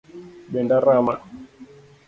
Denda 0.53 0.81
rama 0.85 1.13